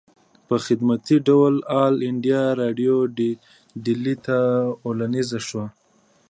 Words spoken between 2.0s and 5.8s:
انډيا ريډيو ډيلي ته اوليږلی شو